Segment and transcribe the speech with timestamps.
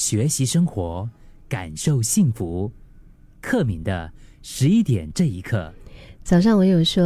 [0.00, 1.06] 学习生活，
[1.46, 2.72] 感受幸福。
[3.42, 5.70] 克敏的十一点这一刻，
[6.24, 7.04] 早上我有说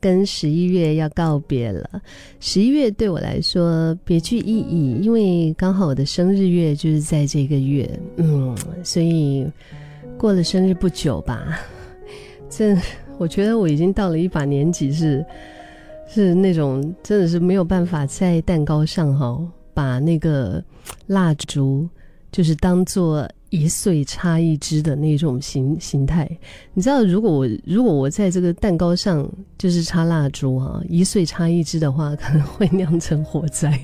[0.00, 2.02] 跟十一月要告别了。
[2.40, 9.46] 十一月对我来说别具意义，因为刚好我的生日月就是在这个月，嗯，所以
[10.18, 11.60] 过了生日不久吧，
[12.50, 12.76] 这
[13.18, 15.24] 我觉得我已经到了一把年纪，是
[16.08, 19.40] 是那种真的是没有办法在蛋糕上哈
[19.72, 20.60] 把那个
[21.06, 21.88] 蜡烛
[22.30, 23.28] 就是当做。
[23.50, 26.28] 一岁差一支的那种形形态，
[26.74, 33.80] 你知道，如果我如果我在这个蛋糕上就是插蜡烛啊，一岁差一支的话，可能会酿成火灾。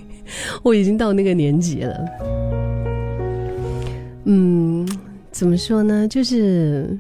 [0.65, 2.05] 我已经到那个年纪了。
[4.25, 4.87] 嗯，
[5.31, 6.09] 怎么说呢？
[6.09, 6.99] 就是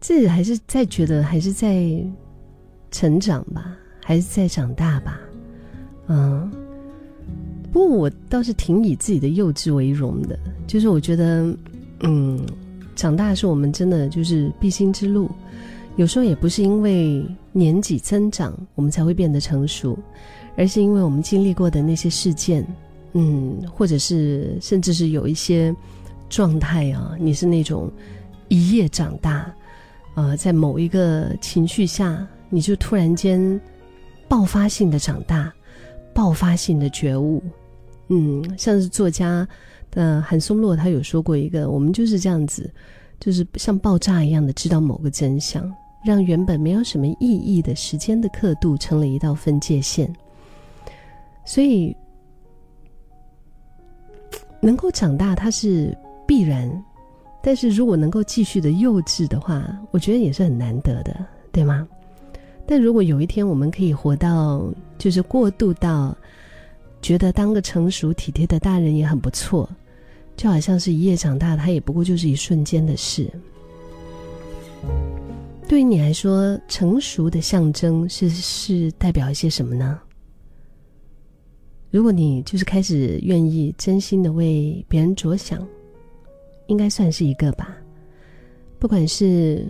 [0.00, 1.90] 自己还是在觉得还是在
[2.90, 3.74] 成长吧，
[4.04, 5.18] 还是在长大吧。
[6.08, 6.52] 嗯。
[7.72, 11.56] 不过我倒是挺以自己的幼稚为荣的，就是我觉得，
[12.00, 12.44] 嗯，
[12.96, 15.30] 长大是我们真的就是必经之路，
[15.96, 19.96] 有时候也不是因为年纪增长我们才会变得成熟，
[20.56, 22.66] 而是因为我们经历过的那些事件，
[23.12, 25.74] 嗯，或者是甚至是有一些
[26.28, 27.88] 状态啊，你是那种
[28.48, 29.52] 一夜长大，
[30.16, 33.60] 呃，在某一个情绪下，你就突然间
[34.28, 35.52] 爆发性的长大，
[36.12, 37.40] 爆发性的觉悟。
[38.12, 39.46] 嗯，像是作家
[39.88, 42.68] 的韩松洛，他有说过一个，我们就是这样子，
[43.20, 45.72] 就是像爆炸一样的知道某个真相，
[46.04, 50.12] 让原本没有什么意义的时间的刻度成了一道分界线。
[51.44, 51.96] 所以，
[54.60, 56.68] 能够长大它是必然，
[57.40, 61.16] 但是如果能够继续的幼稚的话，我觉得也是很难得的，
[61.52, 61.86] 对吗？
[62.66, 64.64] 但如果有一天我们可以活到，
[64.98, 66.16] 就是过渡到。
[67.02, 69.68] 觉得当个成熟体贴的大人也很不错，
[70.36, 73.30] 就好像是一夜长大，他也不过就是一瞬间的事。
[75.68, 80.00] 对于你来说，成熟的象征是是代表一些什么呢？
[81.90, 85.66] 如果你就是开始愿意真心的为别人着想，
[86.66, 87.76] 应该算是一个吧。
[88.78, 89.66] 不管是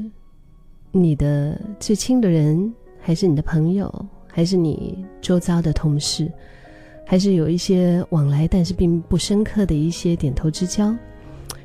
[0.92, 3.92] 你的最亲的人，还是你的朋友，
[4.26, 6.30] 还是你周遭的同事。
[7.10, 10.96] 还是有一些往来，但是并不深刻的一些点头之交，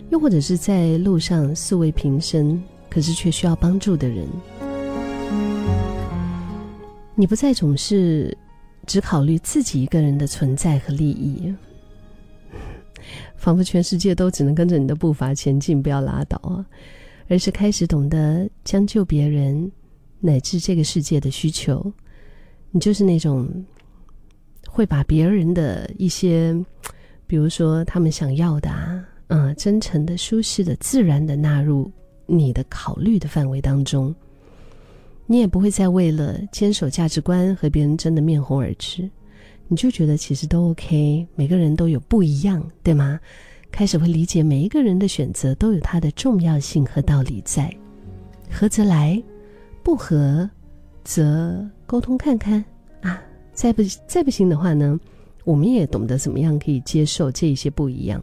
[0.09, 4.27] 又或者是在路上素未平生，可是却需要帮助的人。
[7.13, 8.35] 你不再总是
[8.87, 11.53] 只考虑自己一个人的存在和利益，
[13.37, 16.65] 仿佛全世界都只能跟着你的步伐前进，不要拉倒啊！
[17.29, 19.71] 而是开始懂得将就别人，
[20.19, 21.93] 乃至这个世界的需求。
[22.71, 23.47] 你就是那种。
[24.75, 26.53] 会把别人的一些，
[27.25, 31.89] 比如说他们想要的啊，嗯，真诚的、舒适的、自然的纳入
[32.25, 34.13] 你的考虑的范围当中。
[35.27, 39.09] 你也不会再为了坚守价值观和别人争得面红耳赤，
[39.69, 43.17] 你就觉得其实都 OK，每个人都有不一样，对吗？
[43.71, 47.73] 开始会理解每一个人的选择都有它的重要性和道理在，
[48.51, 49.23] 合则来，
[49.81, 50.49] 不合
[51.05, 52.63] 则沟通看看。
[53.55, 54.99] 再不再不行的话呢，
[55.45, 58.21] 我们也懂得怎么样可以接受这一些不一样，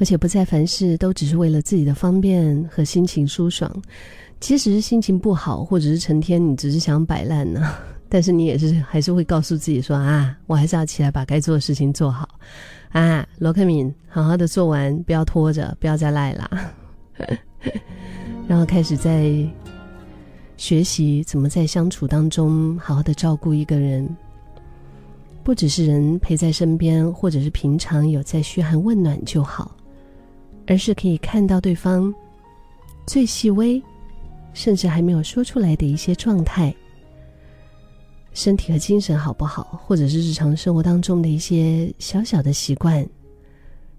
[0.00, 3.70] 而且不再凡事都只是为了自己的方便和心情舒爽。
[4.40, 7.74] 即使是心情不好，或者是成天你只是想摆烂呢，
[8.08, 12.28] 但是你也是还是会告诉自己说啊，我还是要起来把该做的事情做好
[12.90, 13.26] 啊。
[13.38, 16.50] 罗克敏，好好的做完，不要拖着，不要再赖啦。
[18.46, 19.34] 然后开始在。
[20.56, 24.08] 学习怎么在相处当中好好的照顾一个人，
[25.42, 29.76] 不只是人陪在身边，或者是平常有在嘘寒问暖就好，
[30.66, 32.12] 而是可以看到对方
[33.06, 33.82] 最细微，
[34.52, 36.74] 甚至还没有说出来的一些状态，
[38.32, 43.06] 身体和精神好不好，或者是日常生活当中的一些小小的习惯，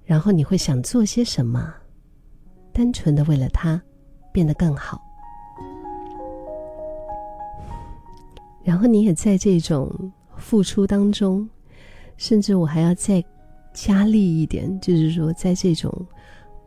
[0.06, 1.71] 然后你会想做些什么，
[2.71, 3.79] 单纯的为了他
[4.31, 5.04] 变得更好。
[8.65, 11.47] 然后你也在这种付出当中，
[12.17, 13.23] 甚至我还要再
[13.75, 15.94] 加力一点，就是说，在这种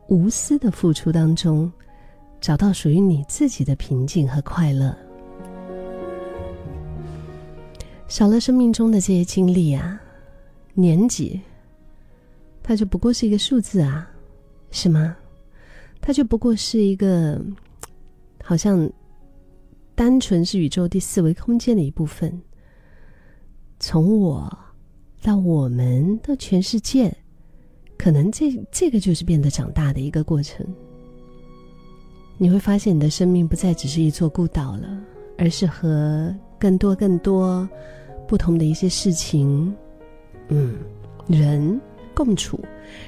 [0.06, 1.70] 无私的付出当中，
[2.40, 4.96] 找到属于你自己的平静和快乐。
[8.06, 10.00] 少了生命中的这些经历啊，
[10.74, 11.40] 年纪，
[12.62, 14.08] 它就不过是一个数字啊，
[14.70, 15.16] 是吗？
[16.00, 17.44] 它就不过是一个，
[18.44, 18.88] 好像。
[19.98, 22.40] 单纯是宇宙第四维空间的一部分。
[23.80, 24.48] 从我
[25.20, 27.12] 到我们到全世界，
[27.96, 30.64] 可能这这个就是变得长大的一个过程。
[32.36, 35.02] 你会发现，你的生命不再只是一座孤岛了，
[35.36, 37.68] 而是和更多更多
[38.28, 39.74] 不同的一些事情，
[40.46, 40.76] 嗯，
[41.26, 41.80] 人
[42.14, 42.60] 共处，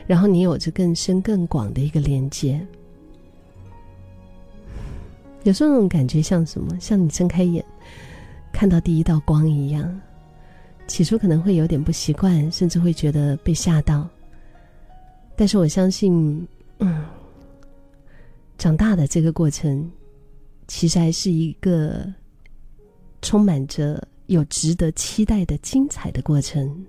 [0.08, 2.60] 然后你有着更深更广的一个连接。
[5.44, 6.78] 有时候那种感觉像什么？
[6.78, 7.64] 像你睁开眼
[8.52, 10.00] 看到第一道光一样。
[10.86, 14.08] 起初可能会有点不习惯，甚至会觉得被吓到。
[15.36, 16.46] 但是我相信，
[16.80, 17.04] 嗯，
[18.58, 19.88] 长大的这个过程，
[20.66, 22.12] 其实还是一个
[23.22, 26.84] 充满着有值得期待的精彩的过程。